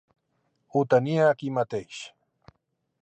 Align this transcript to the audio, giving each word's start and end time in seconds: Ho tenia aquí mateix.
Ho 0.77 0.81
tenia 0.95 1.27
aquí 1.33 1.53
mateix. 1.59 2.01